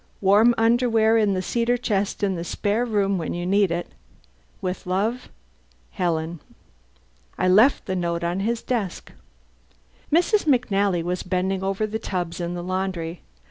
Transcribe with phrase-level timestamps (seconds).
[0.19, 3.91] Warm underwear in the cedar chest in the spare room when you need it.
[4.59, 5.29] With love,
[5.91, 6.39] HELEN.
[7.37, 9.11] I left the note on his desk.
[10.11, 10.45] Mrs.
[10.45, 13.21] McNally was bending over the tubs in the laundry.